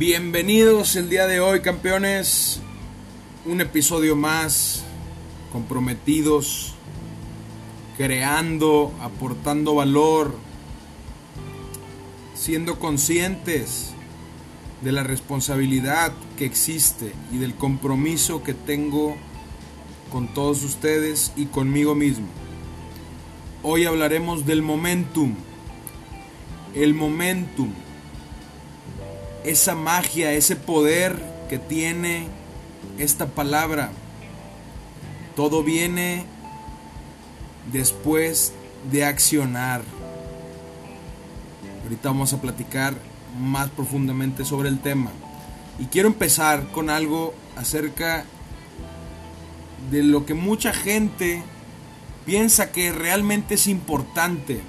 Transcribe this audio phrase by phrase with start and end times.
[0.00, 2.62] Bienvenidos el día de hoy, campeones.
[3.44, 4.82] Un episodio más,
[5.52, 6.72] comprometidos,
[7.98, 10.34] creando, aportando valor,
[12.34, 13.90] siendo conscientes
[14.80, 19.18] de la responsabilidad que existe y del compromiso que tengo
[20.10, 22.26] con todos ustedes y conmigo mismo.
[23.62, 25.34] Hoy hablaremos del momentum.
[26.74, 27.74] El momentum.
[29.44, 31.16] Esa magia, ese poder
[31.48, 32.28] que tiene
[32.98, 33.90] esta palabra.
[35.34, 36.24] Todo viene
[37.72, 38.52] después
[38.90, 39.82] de accionar.
[41.82, 42.94] Ahorita vamos a platicar
[43.38, 45.10] más profundamente sobre el tema.
[45.78, 48.24] Y quiero empezar con algo acerca
[49.90, 51.42] de lo que mucha gente
[52.26, 54.60] piensa que realmente es importante.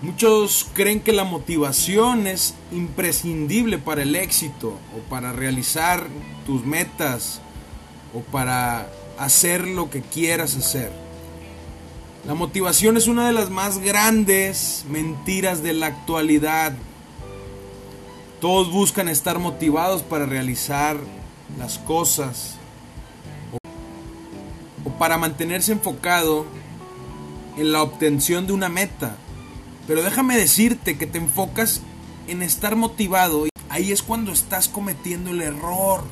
[0.00, 6.06] Muchos creen que la motivación es imprescindible para el éxito o para realizar
[6.46, 7.40] tus metas
[8.14, 10.92] o para hacer lo que quieras hacer.
[12.26, 16.74] La motivación es una de las más grandes mentiras de la actualidad.
[18.40, 20.96] Todos buscan estar motivados para realizar
[21.58, 22.58] las cosas
[24.98, 26.44] para mantenerse enfocado
[27.56, 29.16] en la obtención de una meta.
[29.88, 31.80] Pero déjame decirte que te enfocas
[32.28, 36.04] en estar motivado y ahí es cuando estás cometiendo el error.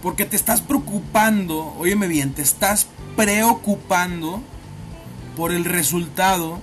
[0.00, 4.40] Porque te estás preocupando, óyeme bien, te estás preocupando
[5.36, 6.60] por el resultado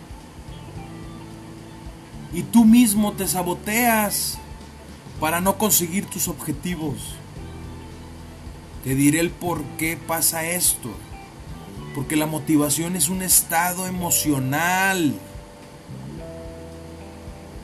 [2.33, 4.37] y tú mismo te saboteas
[5.19, 7.15] para no conseguir tus objetivos.
[8.85, 10.95] Te diré el por qué pasa esto.
[11.95, 15.15] Porque la motivación es un estado emocional.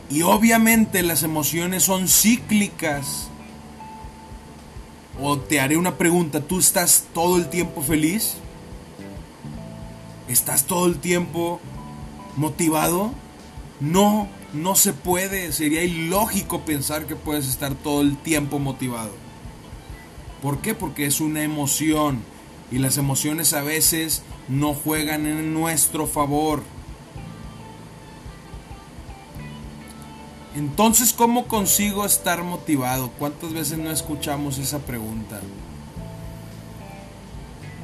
[0.10, 3.28] Y obviamente las emociones son cíclicas.
[5.22, 8.36] O te haré una pregunta, ¿tú estás todo el tiempo feliz?
[10.30, 11.60] ¿Estás todo el tiempo
[12.38, 13.12] motivado?
[13.82, 15.52] No, no se puede.
[15.52, 19.12] Sería ilógico pensar que puedes estar todo el tiempo motivado.
[20.42, 20.74] ¿Por qué?
[20.74, 22.24] Porque es una emoción
[22.72, 26.64] y las emociones a veces no juegan en nuestro favor.
[30.56, 33.12] Entonces, ¿cómo consigo estar motivado?
[33.20, 35.40] ¿Cuántas veces no escuchamos esa pregunta?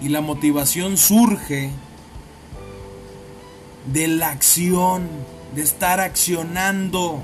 [0.01, 1.71] Y la motivación surge
[3.91, 5.07] de la acción,
[5.55, 7.23] de estar accionando.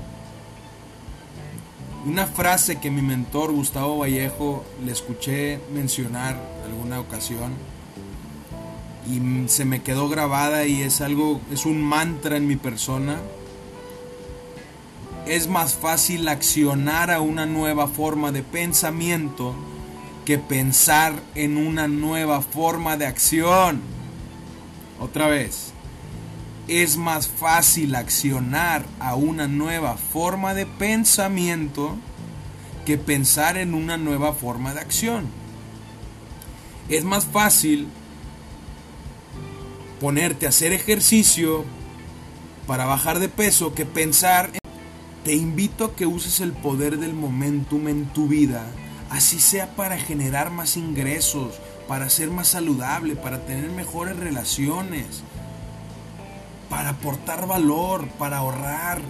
[2.06, 7.54] Una frase que mi mentor Gustavo Vallejo le escuché mencionar alguna ocasión
[9.10, 13.16] y se me quedó grabada y es algo, es un mantra en mi persona.
[15.26, 19.54] Es más fácil accionar a una nueva forma de pensamiento
[20.26, 23.80] que pensar en una nueva forma de acción.
[25.00, 25.72] Otra vez
[26.68, 31.96] es más fácil accionar a una nueva forma de pensamiento
[32.86, 35.26] que pensar en una nueva forma de acción.
[36.88, 37.88] Es más fácil
[40.00, 41.64] ponerte a hacer ejercicio
[42.66, 44.60] para bajar de peso que pensar en...
[45.24, 48.66] Te invito a que uses el poder del momentum en tu vida,
[49.08, 51.54] así sea para generar más ingresos,
[51.88, 55.22] para ser más saludable, para tener mejores relaciones,
[56.74, 59.00] para aportar valor, para ahorrar,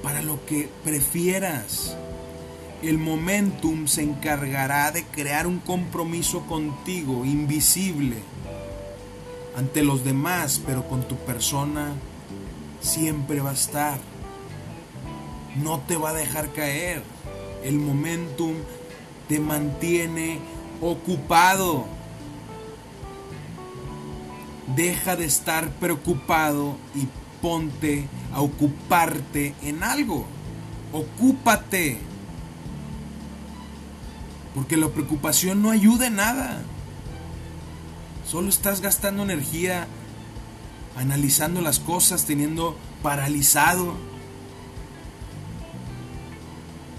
[0.00, 1.96] para lo que prefieras.
[2.82, 8.18] El momentum se encargará de crear un compromiso contigo, invisible,
[9.56, 11.94] ante los demás, pero con tu persona
[12.80, 13.98] siempre va a estar.
[15.56, 17.02] No te va a dejar caer.
[17.64, 18.54] El momentum
[19.28, 20.38] te mantiene
[20.80, 21.86] ocupado.
[24.76, 27.08] Deja de estar preocupado y
[27.40, 30.26] ponte a ocuparte en algo.
[30.92, 31.98] Ocúpate.
[34.54, 36.62] Porque la preocupación no ayuda en nada.
[38.26, 39.86] Solo estás gastando energía
[40.96, 43.94] analizando las cosas, teniendo paralizado.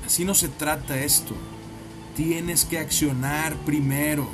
[0.06, 1.36] Así no se trata esto.
[2.16, 4.28] Tienes que accionar primero.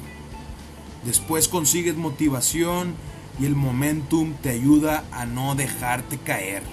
[1.06, 2.96] Después consigues motivación
[3.40, 6.64] y el momentum te ayuda a no dejarte caer.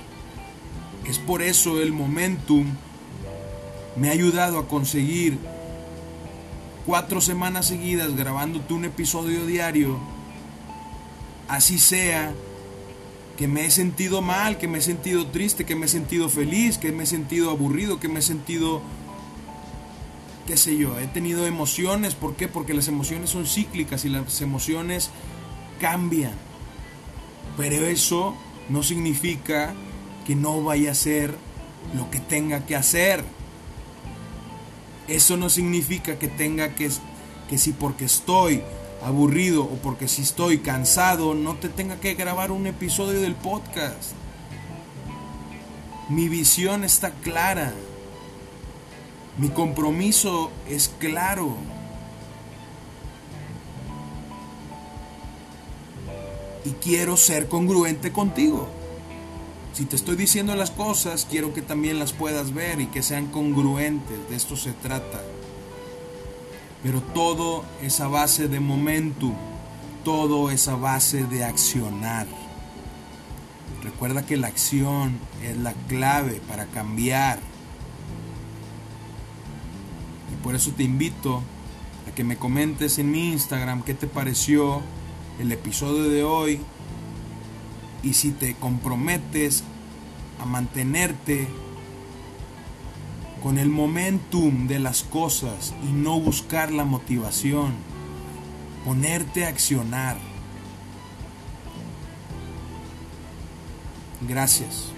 [1.07, 2.67] Es por eso el momentum
[3.97, 5.39] me ha ayudado a conseguir
[6.85, 9.99] cuatro semanas seguidas grabándote un episodio diario.
[11.49, 12.35] Así sea
[13.37, 16.79] que me he sentido mal, que me he sentido triste, que me he sentido feliz,
[16.79, 18.83] que me he sentido aburrido, que me he sentido,
[20.47, 22.15] qué sé yo, he tenido emociones.
[22.15, 22.49] ¿Por qué?
[22.49, 25.11] Porque las emociones son cíclicas y las emociones
[25.81, 26.35] cambian.
[27.57, 28.35] Pero eso
[28.69, 29.75] no significa
[30.27, 31.35] que no vaya a hacer
[31.95, 33.25] lo que tenga que hacer.
[35.09, 36.91] Eso no significa que tenga que,
[37.49, 38.63] que si porque estoy
[39.05, 44.13] aburrido o porque si estoy cansado, no te tenga que grabar un episodio del podcast.
[46.09, 47.73] Mi visión está clara.
[49.39, 51.57] Mi compromiso es claro.
[56.67, 58.69] Y quiero ser congruente contigo.
[59.73, 63.27] Si te estoy diciendo las cosas, quiero que también las puedas ver y que sean
[63.27, 64.29] congruentes.
[64.29, 65.23] De esto se trata.
[66.83, 69.35] Pero todo es a base de momentum,
[70.05, 72.27] todo es a base de accionar.
[73.85, 77.39] Recuerda que la acción es la clave para cambiar.
[80.33, 81.43] Y por eso te invito
[82.09, 84.83] a que me comentes en mi Instagram qué te pareció
[85.39, 86.61] el episodio de hoy
[88.03, 89.65] y si te comprometes
[90.41, 91.49] a mantenerte
[93.43, 97.75] con el momentum de las cosas y no buscar la motivación,
[98.85, 100.17] ponerte a accionar.
[104.29, 104.93] Gracias.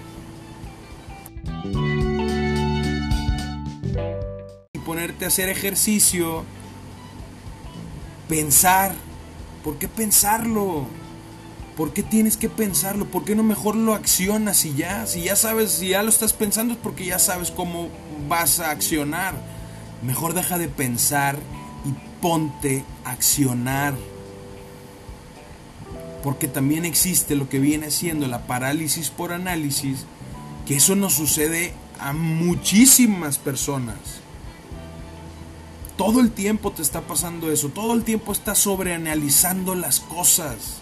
[4.73, 6.45] Y ponerte a hacer ejercicio,
[8.27, 8.95] pensar,
[9.63, 10.87] ¿por qué pensarlo?
[11.75, 13.05] ¿Por qué tienes que pensarlo?
[13.05, 15.05] ¿Por qué no mejor lo accionas y ya?
[15.05, 17.87] Si ya sabes, si ya lo estás pensando es porque ya sabes cómo
[18.27, 19.35] vas a accionar.
[20.01, 21.39] Mejor deja de pensar
[21.85, 23.93] y ponte a accionar.
[26.21, 30.05] Porque también existe lo que viene siendo la parálisis por análisis,
[30.67, 34.19] que eso nos sucede a muchísimas personas.
[35.99, 40.81] Todo el tiempo te está pasando eso, todo el tiempo estás sobreanalizando las cosas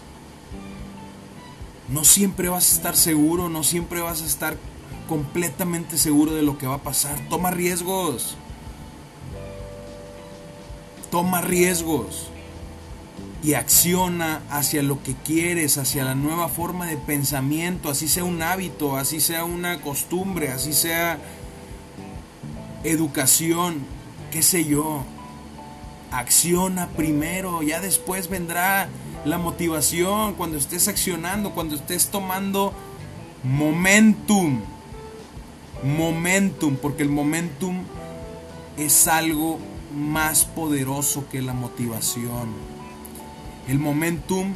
[1.88, 4.56] no siempre vas a estar seguro, no siempre vas a estar
[5.08, 7.18] completamente seguro de lo que va a pasar.
[7.30, 8.36] Toma riesgos.
[11.10, 12.28] Toma riesgos.
[13.42, 18.42] Y acciona hacia lo que quieres, hacia la nueva forma de pensamiento, así sea un
[18.42, 21.18] hábito, así sea una costumbre, así sea
[22.82, 23.86] educación,
[24.30, 25.04] qué sé yo.
[26.10, 28.88] Acciona primero, ya después vendrá
[29.24, 32.72] la motivación, cuando estés accionando, cuando estés tomando
[33.42, 34.60] momentum.
[35.82, 37.84] Momentum, porque el momentum
[38.76, 39.58] es algo
[39.94, 42.48] más poderoso que la motivación.
[43.68, 44.54] El momentum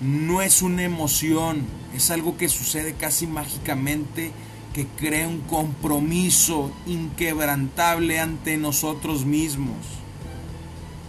[0.00, 1.64] no es una emoción,
[1.94, 4.32] es algo que sucede casi mágicamente,
[4.74, 9.76] que crea un compromiso inquebrantable ante nosotros mismos.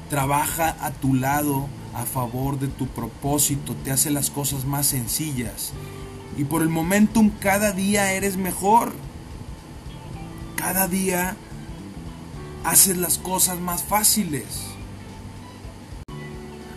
[0.09, 5.73] Trabaja a tu lado a favor de tu propósito, te hace las cosas más sencillas.
[6.37, 8.93] Y por el momentum cada día eres mejor.
[10.55, 11.35] Cada día
[12.63, 14.45] haces las cosas más fáciles.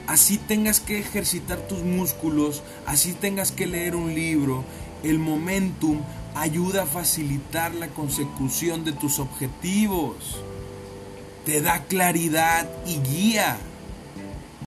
[0.06, 4.64] Así tengas que ejercitar tus músculos, así tengas que leer un libro,
[5.02, 6.00] el momentum
[6.38, 10.14] ayuda a facilitar la consecución de tus objetivos.
[11.44, 13.58] Te da claridad y guía